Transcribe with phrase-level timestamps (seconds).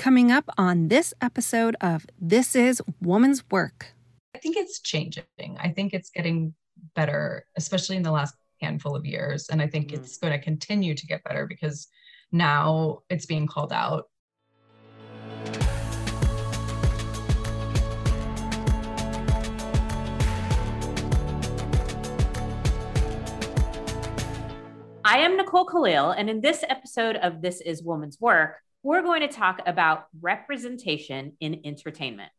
[0.00, 3.88] Coming up on this episode of This Is Woman's Work.
[4.34, 5.26] I think it's changing.
[5.58, 6.54] I think it's getting
[6.94, 9.50] better, especially in the last handful of years.
[9.50, 10.02] And I think mm-hmm.
[10.02, 11.86] it's going to continue to get better because
[12.32, 14.08] now it's being called out.
[25.04, 29.20] I am Nicole Kalil, and in this episode of This Is Woman's Work, we're going
[29.20, 32.32] to talk about representation in entertainment.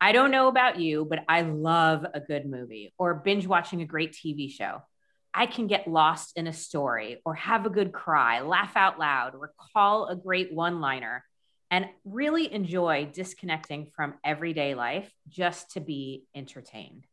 [0.00, 3.86] I don't know about you, but I love a good movie or binge watching a
[3.86, 4.82] great TV show.
[5.32, 9.34] I can get lost in a story or have a good cry, laugh out loud,
[9.34, 11.24] recall a great one liner,
[11.70, 17.04] and really enjoy disconnecting from everyday life just to be entertained.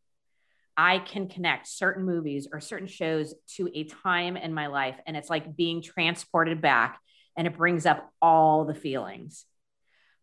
[0.77, 5.17] I can connect certain movies or certain shows to a time in my life, and
[5.17, 6.99] it's like being transported back
[7.35, 9.45] and it brings up all the feelings.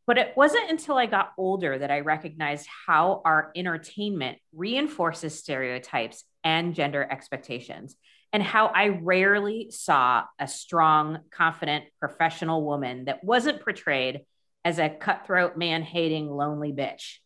[0.07, 6.25] But it wasn't until I got older that I recognized how our entertainment reinforces stereotypes
[6.43, 7.97] and gender expectations,
[8.33, 14.23] and how I rarely saw a strong, confident, professional woman that wasn't portrayed
[14.65, 17.19] as a cutthroat, man hating, lonely bitch.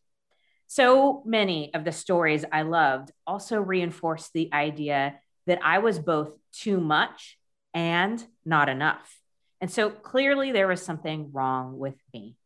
[0.66, 6.32] So many of the stories I loved also reinforced the idea that I was both
[6.52, 7.38] too much
[7.72, 9.20] and not enough.
[9.64, 12.36] And so clearly there was something wrong with me.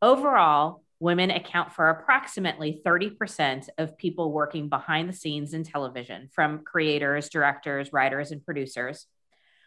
[0.00, 6.60] Overall, women account for approximately 30% of people working behind the scenes in television, from
[6.60, 9.06] creators, directors, writers, and producers,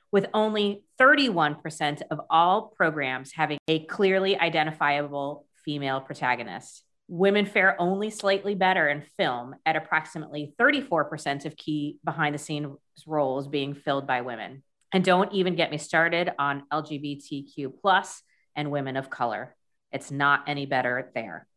[0.09, 6.81] with only 31% of all programs having a clearly identifiable female protagonist.
[7.09, 12.70] Women fare only slightly better in film at approximately 34% of key behind the scenes
[13.06, 14.64] roles being filled by women.
[14.94, 18.22] And don't even get me started on LGBTQ plus
[18.56, 19.56] and women of color.
[19.92, 21.48] It's not any better there.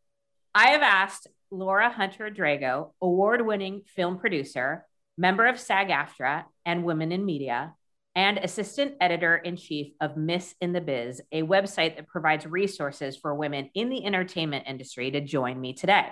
[0.54, 4.86] I have asked Laura Hunter Drago, award winning film producer,
[5.16, 7.74] member of SAG AFTRA and Women in Media,
[8.14, 10.54] and assistant editor in chief of Ms.
[10.60, 15.20] in the Biz, a website that provides resources for women in the entertainment industry, to
[15.20, 16.08] join me today.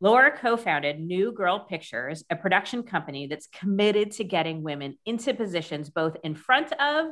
[0.00, 5.34] Laura co founded New Girl Pictures, a production company that's committed to getting women into
[5.34, 7.06] positions both in front of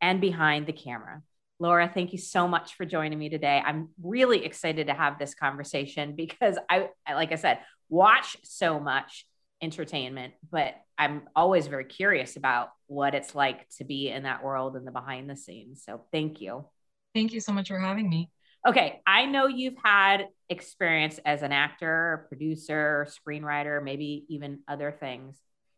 [0.00, 1.22] and behind the camera.
[1.58, 3.60] Laura, thank you so much for joining me today.
[3.64, 9.26] I'm really excited to have this conversation because I, like I said, watch so much
[9.60, 14.76] entertainment, but I'm always very curious about what it's like to be in that world
[14.76, 15.82] and the behind the scenes.
[15.84, 16.66] So thank you.
[17.12, 18.30] Thank you so much for having me.
[18.66, 25.36] Okay, I know you've had experience as an actor, producer, screenwriter, maybe even other things.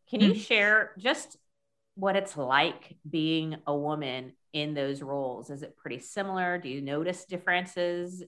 [0.08, 0.40] Can you mm-hmm.
[0.40, 1.36] share just
[1.94, 5.50] what it's like being a woman in those roles?
[5.50, 6.58] Is it pretty similar?
[6.58, 8.22] Do you notice differences?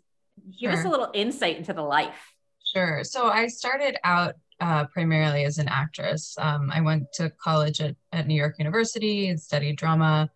[0.61, 0.79] Give sure.
[0.79, 2.33] us a little insight into the life.
[2.73, 3.03] Sure.
[3.05, 6.37] So I started out uh, primarily as an actress.
[6.39, 10.31] Um, I went to college at, at New York University and studied drama.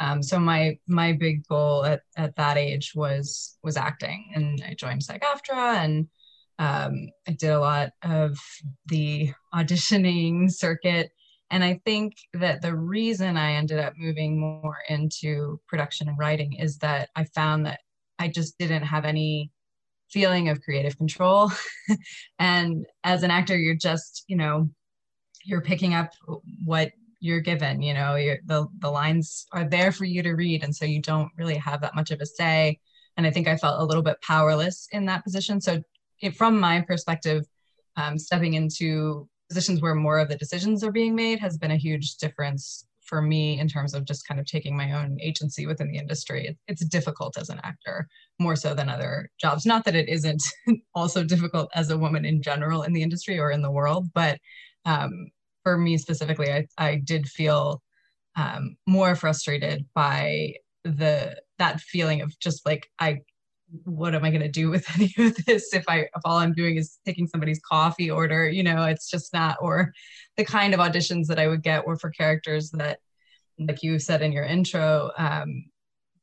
[0.00, 4.74] Um, so my my big goal at, at that age was was acting, and I
[4.74, 6.08] joined SAG-AFTRA, and
[6.58, 8.38] um, I did a lot of
[8.86, 11.10] the auditioning circuit.
[11.50, 16.54] And I think that the reason I ended up moving more into production and writing
[16.54, 17.80] is that I found that
[18.18, 19.50] I just didn't have any
[20.10, 21.52] feeling of creative control.
[22.38, 24.70] and as an actor, you're just, you know,
[25.44, 26.12] you're picking up
[26.64, 26.92] what
[27.22, 28.14] you're given you know
[28.46, 31.80] the, the lines are there for you to read and so you don't really have
[31.80, 32.78] that much of a say.
[33.16, 35.60] And i think i felt a little bit powerless in that position.
[35.60, 35.82] So
[36.20, 37.44] it, from my perspective
[37.96, 41.76] um, stepping into positions where more of the decisions are being made has been a
[41.76, 45.90] huge difference for me in terms of just kind of taking my own agency within
[45.90, 46.46] the industry.
[46.46, 48.08] It, it's difficult as an actor
[48.38, 49.66] more so than other jobs.
[49.66, 50.42] Not that it isn't
[50.94, 54.38] also difficult as a woman in general in the industry or in the world but
[54.84, 55.30] um,
[55.62, 57.82] for me specifically, I, I did feel
[58.36, 63.20] um, more frustrated by the that feeling of just like I
[63.84, 66.52] what am I going to do with any of this if I if all I'm
[66.52, 69.92] doing is taking somebody's coffee order you know it's just not or
[70.36, 72.98] the kind of auditions that I would get were for characters that
[73.58, 75.66] like you said in your intro um,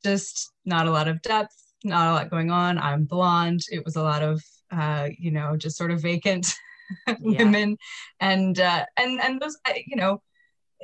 [0.04, 2.78] just not a lot of depth not a lot going on.
[2.78, 3.62] I'm blonde.
[3.70, 6.54] It was a lot of uh, you know just sort of vacant
[7.20, 7.76] women
[8.20, 9.56] and uh, and and those
[9.86, 10.22] you know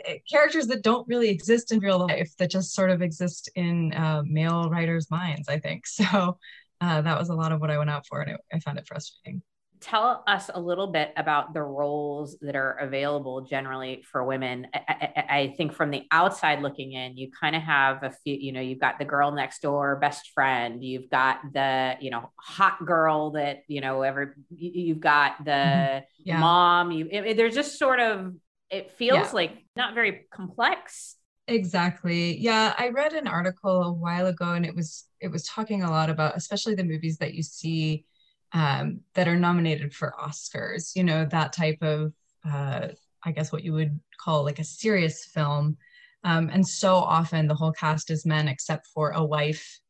[0.05, 3.93] eh, characters that don't really exist in real life that just sort of exist in
[3.95, 5.49] uh, male writers' minds.
[5.49, 6.39] I think so.
[6.79, 8.79] Uh, that was a lot of what I went out for, and it, I found
[8.79, 9.41] it frustrating.
[9.81, 14.67] Tell us a little bit about the roles that are available generally for women.
[14.75, 18.35] I, I, I think from the outside looking in, you kind of have a few,
[18.35, 22.31] you know, you've got the girl next door, best friend, you've got the, you know,
[22.37, 26.05] hot girl that, you know, ever, you've got the mm-hmm.
[26.25, 26.39] yeah.
[26.39, 28.35] mom, you, it, there's just sort of,
[28.71, 29.33] it feels yeah.
[29.33, 31.17] like not very complex.
[31.49, 32.37] Exactly.
[32.39, 35.91] Yeah, I read an article a while ago and it was it was talking a
[35.91, 38.05] lot about especially the movies that you see
[38.53, 42.13] um, that are nominated for Oscars, you know, that type of,
[42.45, 42.89] uh,
[43.25, 45.77] I guess what you would call like a serious film.
[46.25, 49.81] Um, and so often the whole cast is men except for a wife,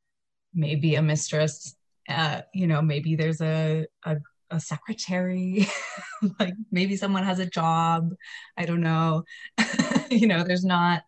[0.55, 1.76] maybe a mistress,
[2.08, 4.17] uh, you know, maybe there's a, a,
[4.50, 5.69] a secretary,
[6.41, 8.14] like maybe someone has a job.
[8.56, 9.25] I don't know.
[10.11, 11.02] you know, there's not,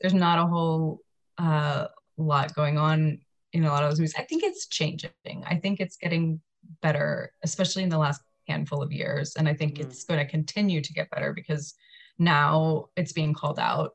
[0.00, 1.00] there's not a whole
[1.38, 1.86] uh,
[2.16, 3.18] lot going on
[3.52, 4.14] in a lot of those movies.
[4.16, 5.12] I think it's changing.
[5.46, 6.40] I think it's getting
[6.82, 9.36] better, especially in the last handful of years.
[9.36, 9.88] And I think mm-hmm.
[9.88, 11.74] it's going to continue to get better because
[12.18, 13.92] now it's being called out.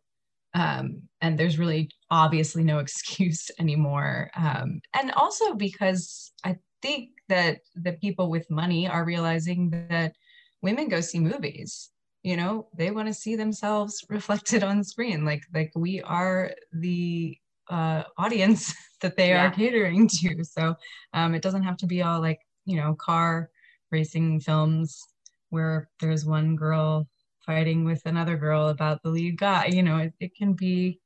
[0.53, 4.31] Um, and there's really obviously no excuse anymore.
[4.35, 10.13] Um, and also because I think that the people with money are realizing that
[10.61, 11.91] women go see movies
[12.23, 17.37] you know they want to see themselves reflected on screen like like we are the
[17.69, 19.47] uh, audience that they yeah.
[19.47, 20.75] are catering to so
[21.13, 22.39] um, it doesn't have to be all like
[22.69, 23.49] you know, car
[23.91, 25.03] racing films
[25.49, 27.07] where there's one girl
[27.45, 29.65] fighting with another girl about the lead guy.
[29.65, 30.99] You know, it, it can be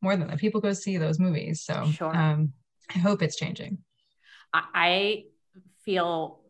[0.00, 0.38] more than that.
[0.38, 1.62] People go see those movies.
[1.62, 2.14] So sure.
[2.14, 2.52] um,
[2.94, 3.78] I hope it's changing.
[4.52, 5.24] I
[5.84, 6.40] feel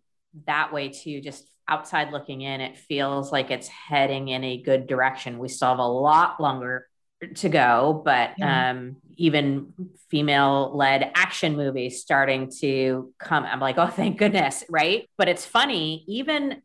[0.46, 4.86] that way too, just outside looking in, it feels like it's heading in a good
[4.86, 5.38] direction.
[5.38, 6.86] We still have a lot longer
[7.28, 8.70] to go, but yeah.
[8.70, 9.72] um, even
[10.08, 13.44] female led action movies starting to come.
[13.44, 15.08] I'm like, oh, thank goodness, right?
[15.16, 16.62] But it's funny, even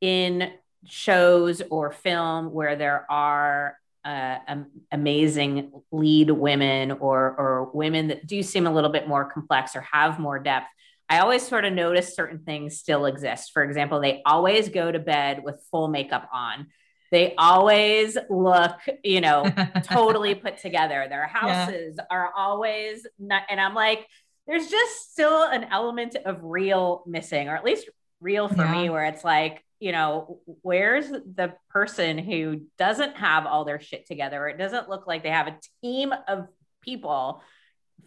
[0.00, 0.52] in
[0.86, 8.26] shows or film where there are uh, um, amazing lead women or or women that
[8.26, 10.66] do seem a little bit more complex or have more depth.
[11.10, 13.52] I always sort of notice certain things still exist.
[13.52, 16.68] For example, they always go to bed with full makeup on
[17.10, 19.50] they always look, you know,
[19.84, 21.06] totally put together.
[21.08, 22.04] Their houses yeah.
[22.10, 24.06] are always not, and I'm like,
[24.46, 27.88] there's just still an element of real missing, or at least
[28.20, 28.72] real for yeah.
[28.72, 34.06] me, where it's like, you know, where's the person who doesn't have all their shit
[34.06, 34.48] together?
[34.48, 36.48] It doesn't look like they have a team of
[36.82, 37.42] people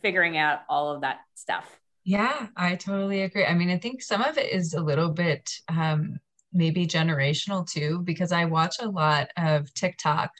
[0.02, 1.66] figuring out all of that stuff.
[2.04, 3.46] Yeah, I totally agree.
[3.46, 6.20] I mean, I think some of it is a little bit um,
[6.54, 10.32] maybe generational too, because I watch a lot of TikTok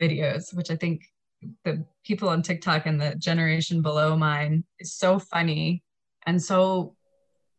[0.00, 1.02] videos, which I think
[1.64, 5.82] the people on TikTok and the generation below mine is so funny
[6.24, 6.94] and so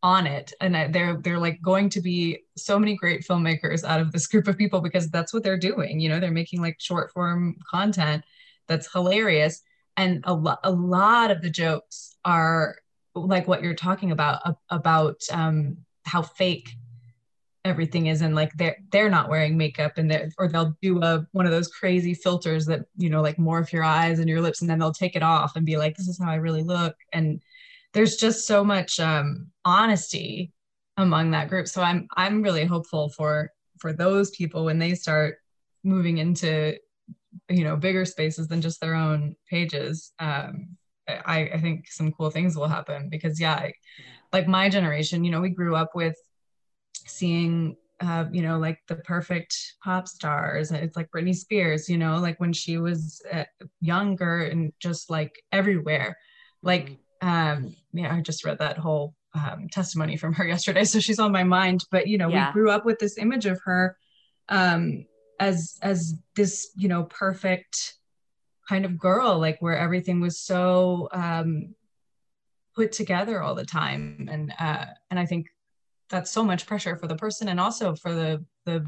[0.02, 0.52] on it.
[0.60, 4.48] And they're they're like going to be so many great filmmakers out of this group
[4.48, 8.22] of people because that's what they're doing you know they're making like short form content
[8.68, 9.62] that's hilarious.
[9.96, 12.76] And a, lo- a lot of the jokes are
[13.14, 16.70] like what you're talking about about um, how fake
[17.64, 21.26] everything is and like they're they're not wearing makeup and they're or they'll do a
[21.32, 24.60] one of those crazy filters that you know like morph your eyes and your lips
[24.60, 26.94] and then they'll take it off and be like this is how i really look.
[27.12, 27.42] And
[27.92, 30.52] there's just so much um honesty
[30.96, 31.66] among that group.
[31.68, 35.36] So i'm i'm really hopeful for for those people when they start
[35.82, 36.76] moving into
[37.48, 40.68] you know bigger spaces than just their own pages um
[41.08, 43.68] i i think some cool things will happen because yeah
[44.32, 46.16] like my generation you know we grew up with
[47.06, 50.72] seeing uh, you know, like the perfect pop stars.
[50.72, 53.44] It's like Britney Spears, you know, like when she was uh,
[53.80, 56.18] younger and just like everywhere.
[56.62, 57.28] Like, mm-hmm.
[57.28, 61.32] um, yeah, I just read that whole um, testimony from her yesterday, so she's on
[61.32, 61.84] my mind.
[61.90, 62.48] But you know, yeah.
[62.48, 63.96] we grew up with this image of her
[64.48, 65.06] um,
[65.40, 67.94] as as this, you know, perfect
[68.68, 71.74] kind of girl, like where everything was so um,
[72.74, 75.46] put together all the time, and uh, and I think
[76.10, 78.86] that's so much pressure for the person and also for the the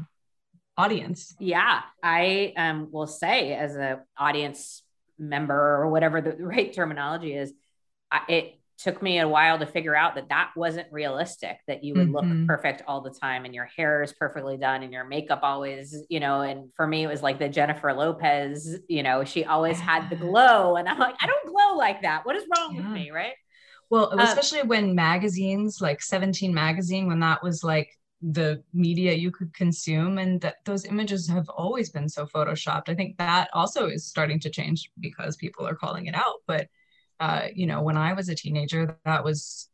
[0.77, 1.35] audience.
[1.39, 4.83] Yeah i um will say as an audience
[5.17, 7.51] member or whatever the right terminology is
[8.11, 11.95] I, it took me a while to figure out that that wasn't realistic that you
[11.95, 12.43] would mm-hmm.
[12.43, 16.03] look perfect all the time and your hair is perfectly done and your makeup always
[16.09, 19.79] you know and for me it was like the jennifer lopez you know she always
[19.79, 22.25] had the glow and i'm like i don't glow like that.
[22.25, 22.81] What is wrong yeah.
[22.81, 23.11] with me?
[23.11, 23.33] Right
[23.89, 27.89] well, um, especially when magazines like 17 magazine, when that was like
[28.21, 32.89] the media you could consume and that those images have always been so photoshopped.
[32.89, 36.41] I think that also is starting to change because people are calling it out.
[36.47, 36.67] But
[37.19, 39.69] uh, you know, when I was a teenager, that was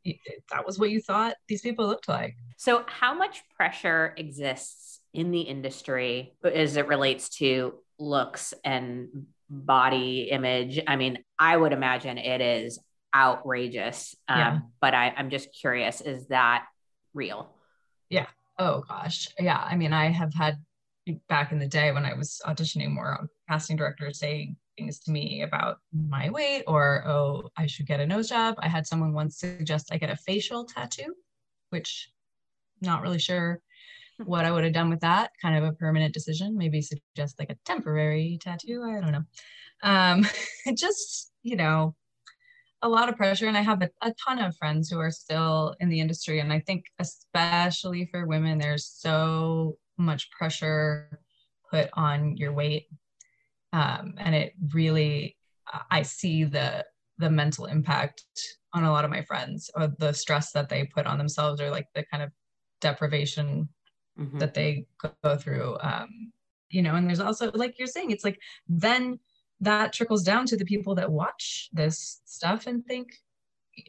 [0.49, 2.35] that was what you thought these people looked like.
[2.57, 10.29] So, how much pressure exists in the industry as it relates to looks and body
[10.31, 10.79] image?
[10.87, 12.79] I mean, I would imagine it is
[13.13, 14.15] outrageous.
[14.27, 14.59] Um, yeah.
[14.81, 16.65] But I, I'm just curious: is that
[17.13, 17.53] real?
[18.09, 18.27] Yeah.
[18.59, 19.29] Oh gosh.
[19.39, 19.57] Yeah.
[19.57, 20.57] I mean, I have had
[21.27, 25.41] back in the day when I was auditioning more casting directors saying things to me
[25.41, 28.55] about my weight or oh I should get a nose job.
[28.59, 31.13] I had someone once suggest I get a facial tattoo,
[31.69, 32.09] which
[32.81, 33.61] not really sure
[34.25, 35.31] what I would have done with that.
[35.41, 36.57] Kind of a permanent decision.
[36.57, 38.83] Maybe suggest like a temporary tattoo.
[38.83, 39.23] I don't know.
[39.81, 40.27] Um,
[40.75, 41.95] just you know,
[42.83, 45.75] a lot of pressure, and I have a, a ton of friends who are still
[45.79, 51.19] in the industry, and I think especially for women, there's so much pressure
[51.71, 52.87] put on your weight
[53.73, 55.35] um, and it really
[55.89, 56.85] i see the
[57.17, 58.23] the mental impact
[58.73, 61.69] on a lot of my friends or the stress that they put on themselves or
[61.69, 62.31] like the kind of
[62.81, 63.67] deprivation
[64.19, 64.37] mm-hmm.
[64.37, 66.31] that they go through um,
[66.69, 69.19] you know and there's also like you're saying it's like then
[69.63, 73.09] that trickles down to the people that watch this stuff and think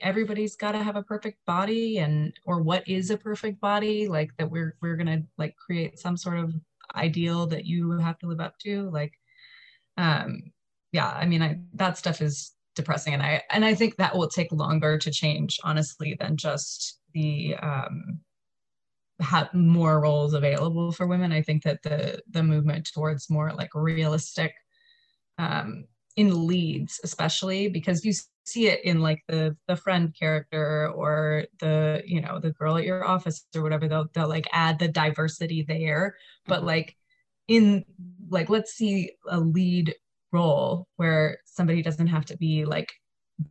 [0.00, 4.08] everybody's got to have a perfect body and or what is a perfect body?
[4.08, 6.54] Like that we're we're going to like create some sort of
[6.94, 9.12] ideal that you have to live up to like
[9.96, 10.42] um
[10.92, 14.28] yeah i mean i that stuff is depressing and i and i think that will
[14.28, 18.20] take longer to change honestly than just the um
[19.20, 21.32] have more roles available for women.
[21.32, 24.52] I think that the the movement towards more like realistic
[25.38, 25.84] um
[26.16, 28.12] in leads especially because you
[28.44, 32.84] see it in like the the friend character or the you know the girl at
[32.84, 33.88] your office or whatever.
[33.88, 36.14] They'll they'll like add the diversity there.
[36.46, 36.66] But mm-hmm.
[36.66, 36.96] like
[37.48, 37.84] in
[38.28, 39.94] like let's see a lead
[40.32, 42.92] role where somebody doesn't have to be like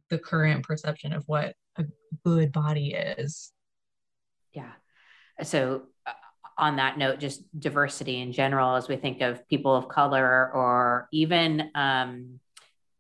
[0.10, 1.86] the current perception of what a
[2.24, 3.52] good body is.
[4.54, 4.72] Yeah.
[5.42, 5.84] So
[6.58, 11.08] on that note just diversity in general as we think of people of color or
[11.12, 12.40] even um,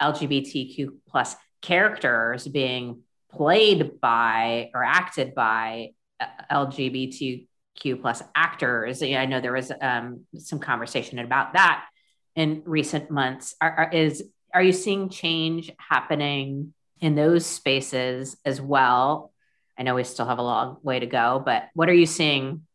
[0.01, 7.47] lgbtq plus characters being played by or acted by uh, lgbtq
[8.01, 9.01] plus actors.
[9.01, 11.85] I know there was um, some conversation about that
[12.35, 13.55] in recent months.
[13.59, 19.31] Are, are, is are you seeing change happening in those spaces as well?
[19.77, 22.67] I know we still have a long way to go but what are you seeing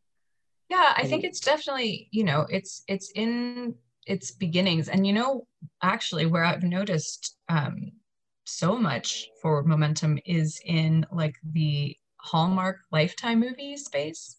[0.69, 3.75] yeah i think it's definitely you know it's it's in
[4.07, 5.47] its beginnings and you know
[5.83, 7.93] actually where i've noticed um,
[8.49, 14.37] so much for momentum is in like the Hallmark Lifetime movie space,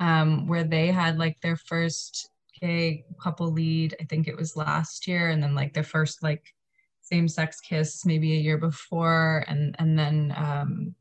[0.00, 3.96] um, where they had like their first gay couple lead.
[4.00, 6.54] I think it was last year, and then like their first like
[7.00, 10.94] same-sex kiss maybe a year before, and and then um,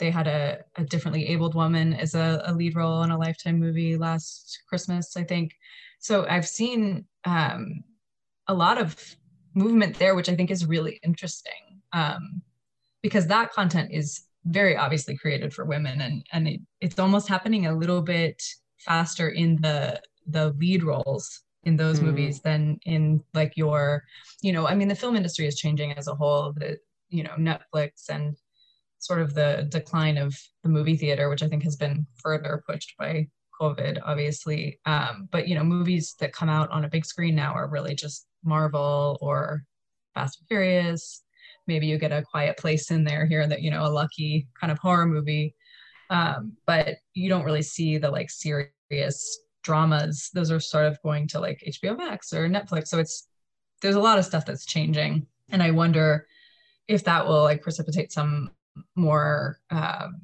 [0.00, 3.60] they had a, a differently abled woman as a, a lead role in a Lifetime
[3.60, 5.52] movie last Christmas, I think.
[6.00, 7.84] So I've seen um,
[8.48, 8.96] a lot of
[9.54, 12.42] movement there, which I think is really interesting um,
[13.02, 17.66] because that content is very obviously created for women and and it, it's almost happening
[17.66, 18.42] a little bit
[18.78, 22.04] faster in the the lead roles in those mm.
[22.04, 24.02] movies than in like your
[24.40, 26.78] you know i mean the film industry is changing as a whole the
[27.10, 28.34] you know netflix and
[29.00, 32.94] sort of the decline of the movie theater which i think has been further pushed
[32.98, 33.26] by
[33.60, 34.80] covid obviously.
[34.86, 37.94] Um, but you know movies that come out on a big screen now are really
[37.94, 39.64] just marvel or
[40.14, 41.22] fast and furious.
[41.66, 44.70] Maybe you get a quiet place in there here that you know a lucky kind
[44.70, 45.54] of horror movie.
[46.08, 50.30] Um, but you don't really see the like serious dramas.
[50.32, 52.88] Those are sort of going to like hbo max or netflix.
[52.88, 53.28] So it's
[53.82, 55.26] there's a lot of stuff that's changing.
[55.50, 56.26] And i wonder
[56.88, 58.50] if that will like precipitate some
[58.96, 60.22] more um,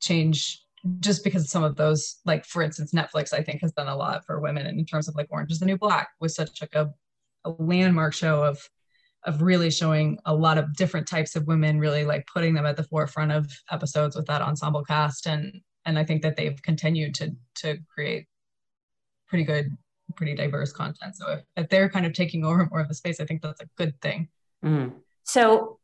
[0.00, 0.64] change
[1.00, 4.24] just because some of those like for instance netflix i think has done a lot
[4.24, 6.92] for women in terms of like orange is the new black was such like a,
[7.44, 8.60] a landmark show of
[9.24, 12.76] of really showing a lot of different types of women really like putting them at
[12.76, 15.26] the forefront of episodes with that ensemble cast.
[15.26, 18.26] And and i think that they've continued to to create
[19.26, 19.76] pretty good
[20.16, 21.14] pretty diverse content.
[21.16, 23.60] So if, if they're kind of taking over more of the space i think that's
[23.60, 24.28] a good thing.
[24.64, 24.92] Mm.
[25.22, 25.78] so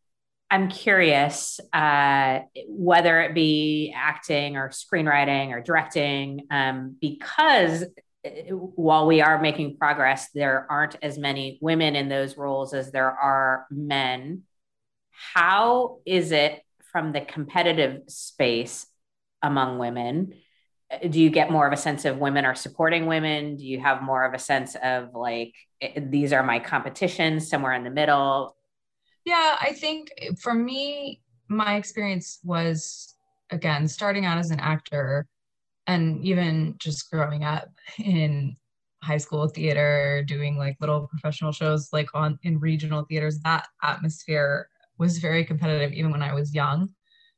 [0.50, 7.84] i'm curious uh, whether it be acting or screenwriting or directing um, because
[8.50, 13.10] while we are making progress, there aren't as many women in those roles as there
[13.10, 14.42] are men.
[15.10, 18.86] How is it from the competitive space
[19.42, 20.34] among women?
[21.08, 23.56] Do you get more of a sense of women are supporting women?
[23.56, 25.54] Do you have more of a sense of like,
[25.96, 28.56] these are my competitions somewhere in the middle?
[29.25, 33.14] Yeah, I think for me, my experience was
[33.50, 35.26] again starting out as an actor
[35.87, 38.57] and even just growing up in
[39.02, 44.69] high school theater doing like little professional shows like on in regional theaters that atmosphere
[44.99, 46.88] was very competitive even when i was young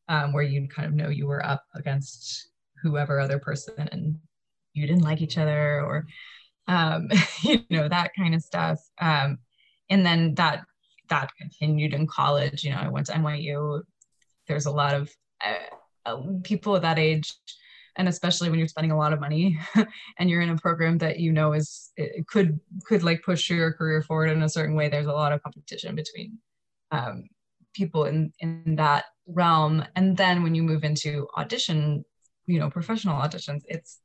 [0.08, 2.50] um, where you kind of know you were up against
[2.82, 4.16] whoever other person and
[4.74, 6.06] you didn't like each other or
[6.68, 7.08] um,
[7.42, 8.78] you know that kind of stuff.
[9.00, 9.38] Um,
[9.90, 10.64] and then that
[11.08, 13.82] that continued in college you know i went to nyu
[14.46, 15.10] there's a lot of
[15.44, 15.54] uh,
[16.06, 17.34] uh, people at that age
[17.96, 19.58] and especially when you're spending a lot of money
[20.18, 23.72] and you're in a program that you know is it could could like push your
[23.72, 26.38] career forward in a certain way there's a lot of competition between
[26.92, 27.24] um,
[27.74, 29.84] people in in that realm.
[29.96, 32.04] And then when you move into audition
[32.46, 34.00] you know professional auditions it's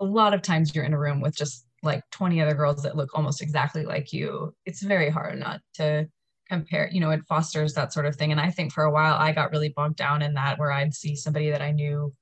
[0.00, 2.96] a lot of times you're in a room with just like 20 other girls that
[2.96, 4.54] look almost exactly like you.
[4.66, 6.06] It's very hard not to
[6.48, 9.14] compare you know it fosters that sort of thing and i think for a while
[9.14, 12.12] i got really bogged down in that where i'd see somebody that i knew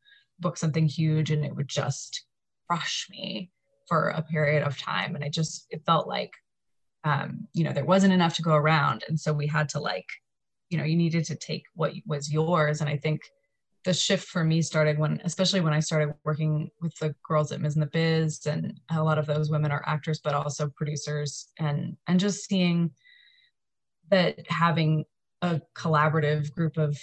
[0.41, 2.25] book something huge and it would just
[2.69, 3.51] crush me
[3.89, 6.33] for a period of time and it just it felt like
[7.05, 10.07] um, you know there wasn't enough to go around and so we had to like
[10.71, 13.21] you know you needed to take what was yours and i think
[13.85, 17.61] the shift for me started when especially when i started working with the girls at
[17.61, 17.75] ms.
[17.77, 21.95] in the biz and a lot of those women are actors but also producers and
[22.09, 22.91] and just seeing
[24.11, 25.05] that having
[25.43, 26.99] a collaborative group of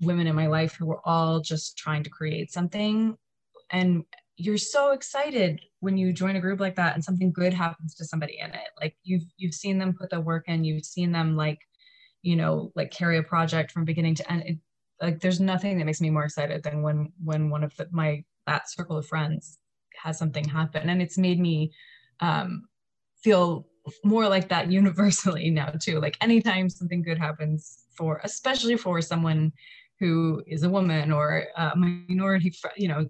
[0.00, 3.16] women in my life who were all just trying to create something.
[3.70, 4.04] And
[4.36, 8.04] you're so excited when you join a group like that and something good happens to
[8.04, 8.68] somebody in it.
[8.80, 10.64] Like you've you've seen them put the work in.
[10.64, 11.58] You've seen them like
[12.22, 14.42] you know like carry a project from beginning to end.
[14.46, 14.58] It,
[15.00, 18.24] like there's nothing that makes me more excited than when when one of the, my
[18.46, 19.58] that circle of friends
[20.02, 20.88] has something happen.
[20.88, 21.72] And it's made me
[22.20, 22.64] um
[23.22, 23.66] feel
[24.02, 29.52] more like that universally now too like anytime something good happens for especially for someone
[30.00, 33.06] who is a woman or a minority, you know,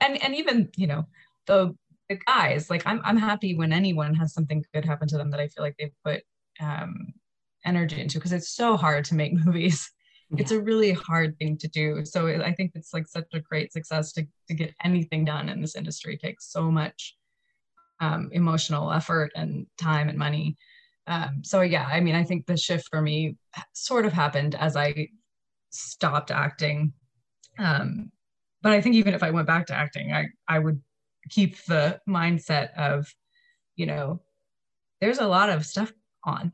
[0.00, 1.06] and and even you know
[1.46, 1.74] the
[2.08, 2.70] the guys.
[2.70, 5.64] Like I'm I'm happy when anyone has something good happen to them that I feel
[5.64, 6.22] like they put
[6.60, 7.12] um,
[7.64, 9.90] energy into because it's so hard to make movies.
[10.30, 10.42] Yeah.
[10.42, 12.04] It's a really hard thing to do.
[12.04, 15.60] So I think it's like such a great success to to get anything done in
[15.60, 17.16] this industry it takes so much
[18.00, 20.56] um, emotional effort and time and money.
[21.06, 23.36] Um, so yeah, I mean, I think the shift for me
[23.72, 25.08] sort of happened as I
[25.70, 26.92] stopped acting.
[27.58, 28.10] Um,
[28.62, 30.80] but I think even if I went back to acting, I, I would
[31.30, 33.06] keep the mindset of,
[33.76, 34.20] you know,
[35.00, 35.92] there's a lot of stuff
[36.24, 36.52] on.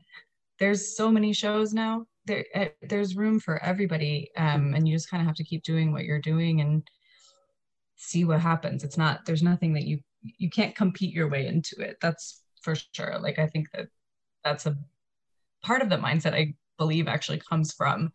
[0.59, 2.05] There's so many shows now.
[2.25, 5.63] There, eh, there's room for everybody, um, and you just kind of have to keep
[5.63, 6.87] doing what you're doing and
[7.95, 8.83] see what happens.
[8.83, 9.25] It's not.
[9.25, 9.99] There's nothing that you
[10.37, 11.97] you can't compete your way into it.
[12.01, 13.17] That's for sure.
[13.19, 13.87] Like I think that
[14.43, 14.77] that's a
[15.63, 18.11] part of the mindset I believe actually comes from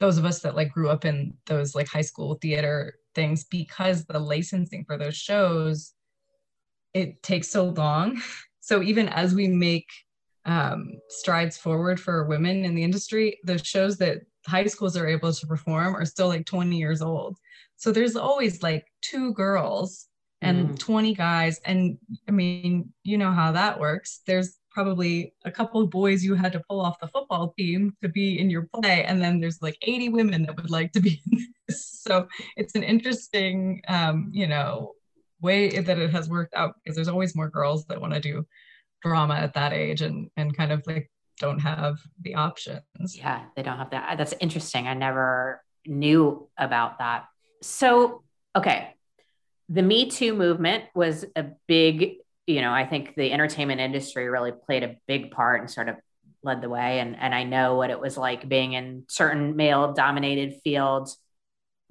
[0.00, 4.04] those of us that like grew up in those like high school theater things because
[4.04, 5.94] the licensing for those shows
[6.92, 8.20] it takes so long
[8.60, 9.88] so even as we make
[10.46, 15.32] um, strides forward for women in the industry the shows that high schools are able
[15.32, 17.38] to perform are still like 20 years old
[17.76, 20.08] so there's always like two girls
[20.44, 20.78] and mm.
[20.78, 21.60] 20 guys.
[21.64, 24.20] And i mean you know how that works.
[24.26, 28.08] There's probably a couple of boys you had to pull off the football team to
[28.08, 29.04] be in your play.
[29.04, 31.90] And then there's like 80 women that would like to be in this.
[32.04, 32.28] So
[32.58, 34.92] it's an interesting um, you know
[35.40, 38.46] way that it has worked out because there's always more girls that want to do
[39.02, 43.16] drama at that age and and kind of like don't have the options.
[43.16, 44.18] Yeah they don't have that.
[44.18, 44.86] That's interesting.
[44.86, 47.24] I never knew about that.
[47.62, 48.22] So
[48.54, 48.94] okay
[49.68, 54.52] the me too movement was a big you know, I think the entertainment industry really
[54.52, 55.96] played a big part and sort of
[56.42, 57.00] led the way.
[57.00, 61.18] And, and I know what it was like being in certain male dominated fields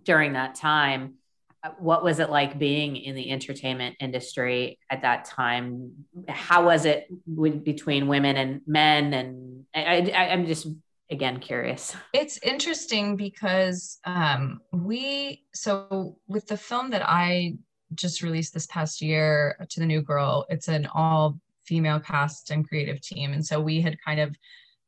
[0.04, 1.16] during that time.
[1.64, 6.06] Uh, what was it like being in the entertainment industry at that time?
[6.28, 9.14] How was it with, between women and men?
[9.14, 10.68] And I, I, I'm just
[11.14, 17.54] again curious it's interesting because um, we so with the film that i
[17.96, 20.46] just released this past year to the new girl.
[20.50, 23.34] It's an all female cast and creative team.
[23.34, 24.36] And so we had kind of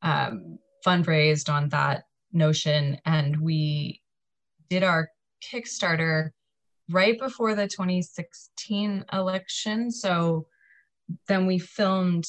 [0.01, 4.01] um, fundraised on that notion and we
[4.69, 5.09] did our
[5.43, 6.31] Kickstarter
[6.89, 9.91] right before the 2016 election.
[9.91, 10.47] So
[11.27, 12.27] then we filmed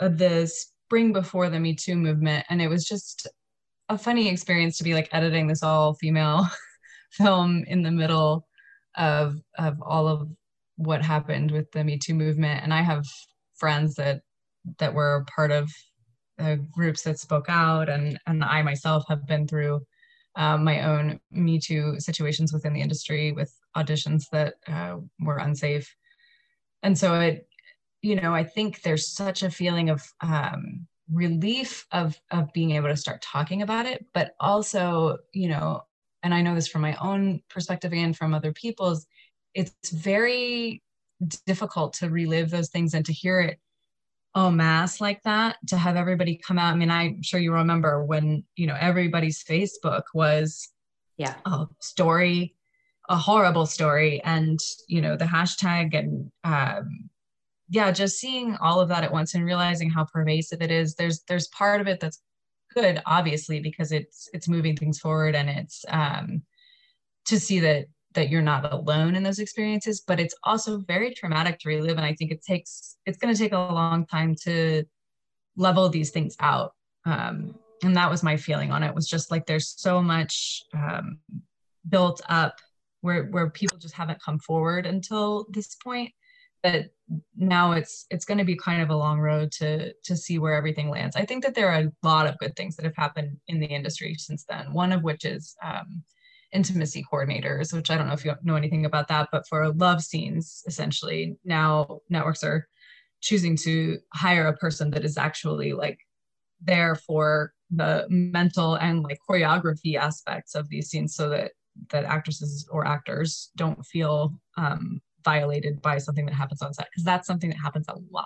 [0.00, 0.08] uh,
[0.90, 2.44] spring before the Me Too movement.
[2.50, 3.28] And it was just
[3.88, 6.48] a funny experience to be like editing this all female
[7.12, 8.48] film in the middle
[8.96, 10.28] of of all of
[10.78, 12.64] what happened with the Me Too movement.
[12.64, 13.06] And I have
[13.54, 14.22] friends that
[14.78, 15.70] that were part of
[16.40, 19.82] uh, groups that spoke out, and and I myself have been through
[20.34, 25.94] um, my own Me Too situations within the industry with auditions that uh, were unsafe,
[26.82, 27.46] and so it,
[28.02, 32.88] you know, I think there's such a feeling of um, relief of of being able
[32.88, 35.82] to start talking about it, but also, you know,
[36.22, 39.06] and I know this from my own perspective and from other people's,
[39.54, 40.82] it's very
[41.46, 43.58] difficult to relive those things and to hear it
[44.36, 46.72] en masse like that to have everybody come out.
[46.72, 50.68] I mean i'm sure you remember when you know everybody's facebook was
[51.16, 51.34] yeah.
[51.44, 52.54] a story
[53.08, 54.58] a horrible story and
[54.88, 57.10] you know the hashtag and um
[57.70, 61.22] yeah just seeing all of that at once and realizing how pervasive it is there's
[61.28, 62.20] there's part of it that's
[62.74, 66.42] good obviously because it's it's moving things forward and it's um
[67.24, 71.58] to see that that you're not alone in those experiences but it's also very traumatic
[71.58, 74.84] to relive and i think it takes it's going to take a long time to
[75.56, 76.72] level these things out.
[77.04, 81.18] Um, and that was my feeling on it was just like there's so much um,
[81.88, 82.56] built up
[83.00, 86.12] where where people just haven't come forward until this point
[86.62, 86.90] that
[87.36, 90.54] now it's it's going to be kind of a long road to to see where
[90.54, 91.16] everything lands.
[91.16, 93.66] I think that there are a lot of good things that have happened in the
[93.66, 96.04] industry since then one of which is um,
[96.52, 100.02] intimacy coordinators, which I don't know if you know anything about that, but for love
[100.02, 102.68] scenes, essentially, now networks are
[103.20, 105.98] choosing to hire a person that is actually like
[106.60, 111.52] there for the mental and like choreography aspects of these scenes so that
[111.90, 117.04] that actresses or actors don't feel um, violated by something that happens on set because
[117.04, 118.24] that's something that happens a lot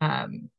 [0.00, 0.50] um,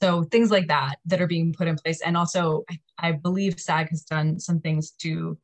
[0.00, 3.58] so things like that that are being put in place and also I, I believe
[3.58, 5.38] sag has done some things to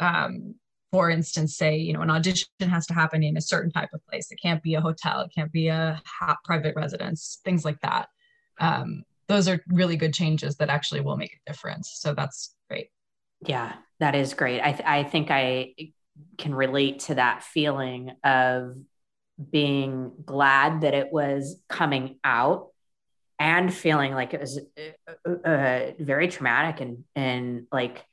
[0.00, 0.54] um,
[0.94, 4.06] for instance, say, you know, an audition has to happen in a certain type of
[4.06, 4.30] place.
[4.30, 6.00] It can't be a hotel, it can't be a
[6.44, 8.06] private residence, things like that.
[8.60, 11.96] Um, those are really good changes that actually will make a difference.
[11.96, 12.90] So that's great.
[13.44, 14.60] Yeah, that is great.
[14.60, 15.74] I, th- I think I
[16.38, 18.76] can relate to that feeling of
[19.50, 22.68] being glad that it was coming out
[23.38, 24.60] and feeling like it was
[25.26, 28.04] uh, uh, very traumatic and and like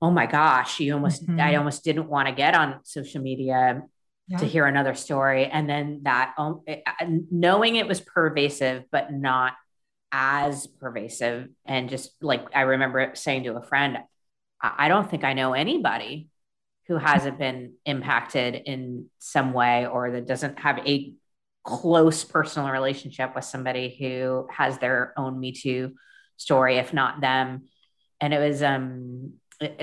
[0.00, 1.40] oh my gosh, you almost, mm-hmm.
[1.40, 3.82] I almost didn't want to get on social media
[4.28, 4.38] yeah.
[4.38, 5.46] to hear another story.
[5.46, 6.82] And then that, um, it,
[7.30, 9.54] knowing it was pervasive, but not
[10.12, 11.48] as pervasive.
[11.64, 13.98] And just like I remember saying to a friend,
[14.60, 16.28] I don't think I know anybody
[16.88, 21.12] who hasn't been impacted in some way or that doesn't have a
[21.62, 25.94] close personal relationship with somebody who has their own Me Too
[26.38, 27.64] story, if not them.
[28.20, 29.34] And it was um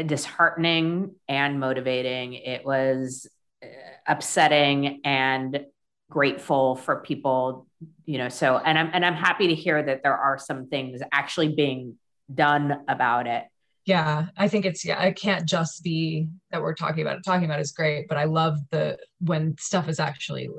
[0.06, 2.34] disheartening and motivating.
[2.34, 3.28] It was
[3.64, 3.68] uh,
[4.08, 5.66] upsetting and
[6.10, 7.68] grateful for people,
[8.06, 8.30] you know.
[8.30, 11.98] So, and I'm and I'm happy to hear that there are some things actually being
[12.34, 13.44] done about it.
[13.86, 15.02] Yeah, I think it's yeah.
[15.04, 17.24] It can't just be that we're talking about it.
[17.24, 20.50] Talking about it is great, but I love the when stuff is actually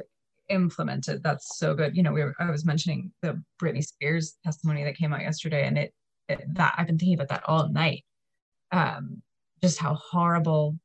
[0.48, 1.22] implemented.
[1.24, 1.96] That's so good.
[1.96, 5.66] You know, we were, I was mentioning the Britney Spears testimony that came out yesterday,
[5.66, 5.92] and it,
[6.28, 8.04] it that I've been thinking about that all night
[8.72, 9.22] um,
[9.62, 10.78] just how horrible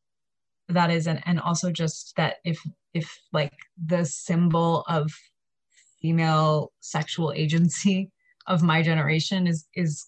[0.69, 2.59] that is and and also just that if
[2.93, 3.53] if like
[3.85, 5.11] the symbol of
[6.01, 8.09] female sexual agency
[8.47, 10.07] of my generation is is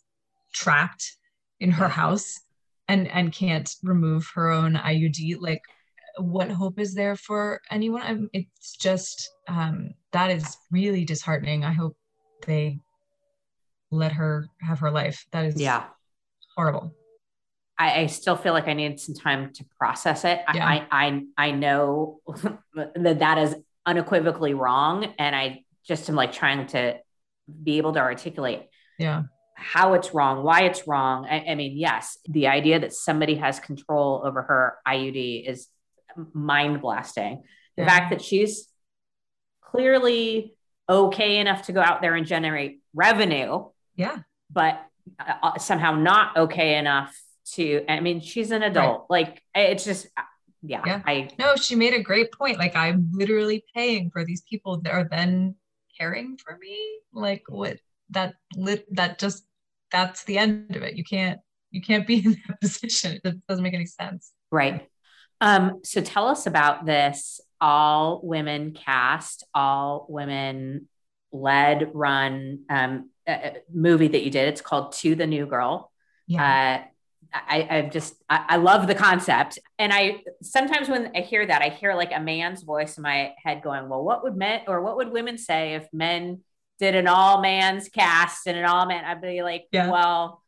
[0.53, 1.17] trapped
[1.63, 2.41] in her house
[2.89, 5.61] and and can't remove her own IUD like
[6.17, 11.71] what hope is there for anyone I'm, it's just um that is really disheartening i
[11.71, 11.95] hope
[12.45, 12.79] they
[13.89, 15.85] let her have her life that is yeah
[16.55, 16.93] horrible
[17.79, 20.41] I, I, still feel like I need some time to process it.
[20.53, 20.65] Yeah.
[20.65, 22.19] I, I, I know
[22.75, 25.11] that that is unequivocally wrong.
[25.17, 26.99] And I just am like trying to
[27.63, 29.23] be able to articulate yeah.
[29.55, 31.25] How it's wrong, why it's wrong.
[31.25, 35.67] I, I mean, yes, the idea that somebody has control over her IUD is
[36.33, 37.43] mind blasting.
[37.77, 37.87] The yeah.
[37.87, 38.67] fact that she's
[39.61, 40.55] clearly
[40.89, 43.65] okay enough to go out there and generate revenue.
[43.95, 44.19] Yeah.
[44.51, 44.81] But
[45.19, 49.25] uh, somehow not okay enough to i mean she's an adult right.
[49.25, 50.07] like it's just
[50.61, 54.41] yeah, yeah i no she made a great point like i'm literally paying for these
[54.49, 55.55] people that are then
[55.97, 57.77] caring for me like what
[58.11, 59.45] that lit that just
[59.91, 60.95] that's the end of it.
[60.95, 61.39] You can't
[61.71, 63.19] you can't be in that position.
[63.23, 64.31] It doesn't make any sense.
[64.51, 64.87] Right.
[65.41, 70.87] Um so tell us about this all women cast all women
[71.31, 74.49] led run um uh, movie that you did.
[74.49, 75.91] It's called to the new girl.
[76.27, 76.83] Yeah.
[76.83, 76.87] Uh,
[77.33, 79.57] I, I just I, I, love the concept.
[79.79, 83.33] And I sometimes when I hear that, I hear like a man's voice in my
[83.43, 86.41] head going, Well, what would men or what would women say if men
[86.83, 89.89] did an all man's cast and an all man, I'd be like, yeah.
[89.89, 90.43] well,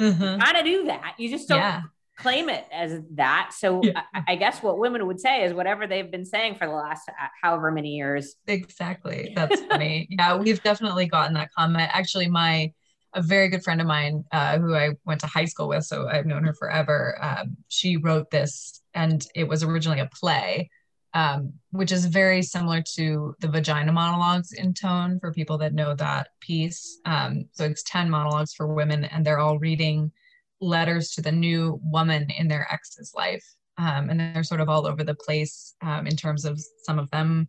[0.00, 0.40] mm-hmm.
[0.40, 1.16] kind of do that.
[1.18, 1.82] You just don't yeah.
[2.16, 3.52] claim it as that.
[3.58, 4.02] So yeah.
[4.14, 7.08] I, I, guess what women would say is whatever they've been saying for the last
[7.08, 8.36] uh, however many years.
[8.46, 9.32] Exactly.
[9.34, 10.06] That's funny.
[10.10, 11.90] yeah, we've definitely gotten that comment.
[11.92, 12.72] Actually, my
[13.12, 16.06] a very good friend of mine uh, who I went to high school with, so
[16.06, 17.18] I've known her forever.
[17.20, 20.70] Um, she wrote this, and it was originally a play
[21.14, 25.94] um, which is very similar to the vagina monologues in tone for people that know
[25.94, 27.00] that piece.
[27.04, 30.12] Um, so it's 10 monologues for women, and they're all reading
[30.60, 33.44] letters to the new woman in their ex's life.
[33.78, 37.10] Um, and they're sort of all over the place um, in terms of some of
[37.10, 37.48] them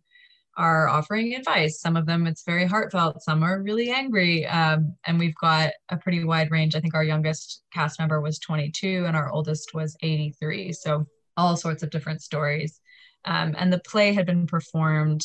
[0.56, 1.80] are offering advice.
[1.80, 3.22] Some of them it's very heartfelt.
[3.22, 4.46] Some are really angry.
[4.46, 6.74] Um, and we've got a pretty wide range.
[6.74, 10.72] I think our youngest cast member was 22 and our oldest was 83.
[10.72, 12.80] So all sorts of different stories.
[13.24, 15.24] Um, and the play had been performed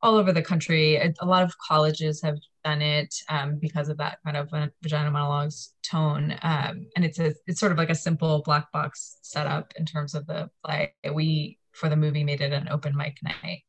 [0.00, 0.96] all over the country.
[0.96, 4.50] A, a lot of colleges have done it um, because of that kind of
[4.82, 6.36] vagina monologues tone.
[6.42, 10.14] Um, and it's a it's sort of like a simple black box setup in terms
[10.14, 10.94] of the play.
[11.12, 13.62] We for the movie made it an open mic night.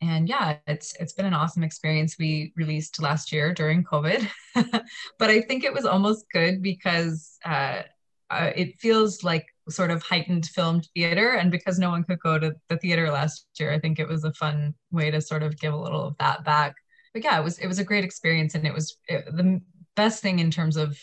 [0.00, 2.16] And yeah, it's it's been an awesome experience.
[2.18, 7.82] We released last year during COVID, but I think it was almost good because uh,
[8.30, 11.30] uh, it feels like sort of heightened filmed theater.
[11.30, 14.24] And because no one could go to the theater last year i think it was
[14.24, 16.74] a fun way to sort of give a little of that back.
[17.12, 18.54] But yeah it was it was a great experience.
[18.54, 19.60] And it was it, the
[19.96, 20.98] best thing in terms of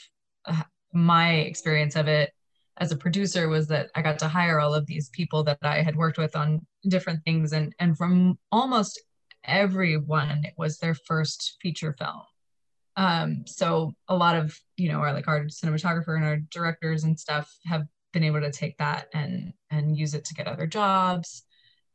[0.46, 2.32] uh, my experience of it
[2.78, 5.82] as a producer was that i got to hire all of these people that i
[5.82, 7.54] had worked with on different things.
[7.54, 9.02] And and from almost
[9.44, 12.22] everyone it was their first feature film.
[12.98, 17.20] Um, so a lot of you know our like our cinematographer and our directors and
[17.20, 21.44] stuff have been able to take that and and use it to get other jobs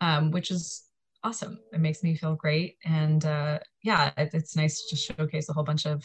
[0.01, 0.85] um, which is
[1.25, 1.59] awesome.
[1.73, 2.77] It makes me feel great.
[2.85, 6.05] And uh, yeah it, it's nice to showcase a whole bunch of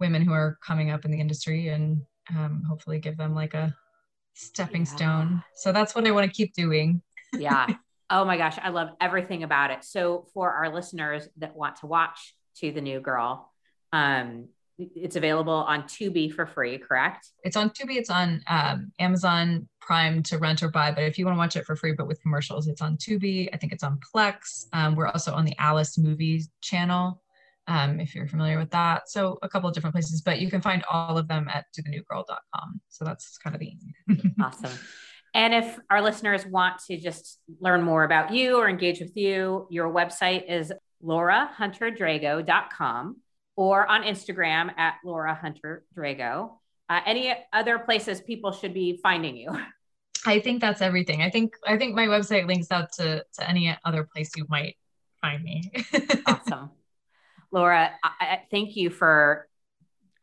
[0.00, 3.74] women who are coming up in the industry and um, hopefully give them like a
[4.34, 4.96] stepping yeah.
[4.96, 5.42] stone.
[5.54, 7.02] So that's what i want to keep doing.
[7.32, 7.66] Yeah.
[8.10, 9.84] Oh my gosh i love everything about it.
[9.84, 13.52] So for our listeners that want to watch to the new girl
[13.92, 17.28] um, it's available on Tubi for free, correct?
[17.42, 17.96] It's on Tubi.
[17.96, 20.92] It's on um, Amazon Prime to rent or buy.
[20.92, 23.48] But if you want to watch it for free, but with commercials, it's on Tubi.
[23.52, 24.66] I think it's on Plex.
[24.72, 27.20] Um, we're also on the Alice Movies channel,
[27.66, 29.08] um, if you're familiar with that.
[29.08, 32.80] So a couple of different places, but you can find all of them at tothenewgirl.com.
[32.88, 33.72] So that's kind of the
[34.40, 34.78] awesome.
[35.34, 39.66] And if our listeners want to just learn more about you or engage with you,
[39.70, 40.72] your website is
[41.04, 43.16] laurahunterdrago.com
[43.58, 46.52] or on Instagram at Laura Hunter Drago.
[46.88, 49.50] Uh, any other places people should be finding you?
[50.26, 51.22] I think that's everything.
[51.22, 54.76] I think I think my website links out to to any other place you might
[55.20, 55.72] find me.
[56.26, 56.70] awesome,
[57.50, 57.90] Laura.
[58.02, 59.48] I, I, thank you for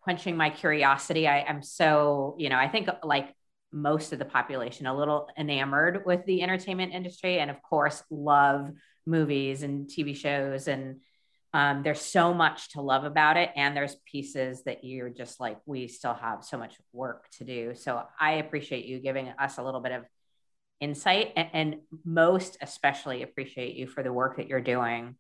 [0.02, 1.28] quenching my curiosity.
[1.28, 3.36] I, I'm so you know I think like
[3.72, 8.72] most of the population a little enamored with the entertainment industry, and of course love
[9.06, 11.02] movies and TV shows and
[11.56, 15.58] um, there's so much to love about it and there's pieces that you're just like
[15.66, 17.74] we still have so much work to do.
[17.74, 20.04] So i appreciate you giving us a little bit of
[20.82, 25.16] insight and, and most especially appreciate you for the work that you're doing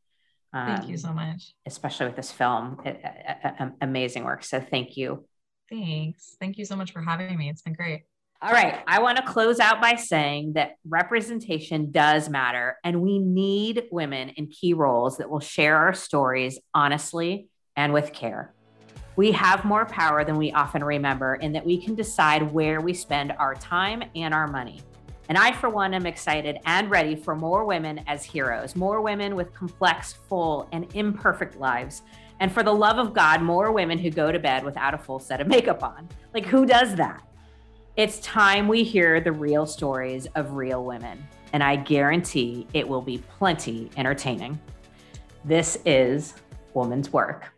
[0.52, 1.54] um, thank you so much.
[1.65, 2.82] especially with this film.
[2.86, 3.02] It,
[3.82, 4.43] amazing work.
[4.43, 5.26] So thank you.
[5.69, 6.36] Thanks.
[6.39, 7.50] Thank you so much for having me.
[7.50, 8.04] It's been great
[8.41, 8.84] all right.
[8.86, 14.30] I want to close out by saying that representation does matter, and we need women
[14.30, 18.54] in key roles that will share our stories honestly and with care.
[19.15, 22.93] We have more power than we often remember in that we can decide where we
[22.93, 24.82] spend our time and our money.
[25.30, 29.36] And I, for one, am excited and ready for more women as heroes, more women
[29.36, 32.04] with complex, full, and imperfect lives.
[32.39, 35.19] And for the love of God, more women who go to bed without a full
[35.19, 36.08] set of makeup on.
[36.34, 37.24] Like, who does that?
[37.97, 43.01] It's time we hear the real stories of real women, and I guarantee it will
[43.01, 44.60] be plenty entertaining.
[45.45, 46.34] This is
[46.73, 47.55] Woman's Work.